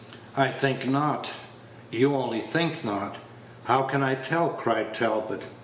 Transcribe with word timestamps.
"I 0.35 0.47
think 0.47 0.87
not." 0.89 1.29
"You 1.91 2.15
only 2.15 2.39
think 2.39 2.83
not." 2.83 3.17
"How 3.65 3.83
can 3.83 4.01
I 4.01 4.15
tell!" 4.15 4.49
cried 4.49 4.95
Talbot. 4.95 5.45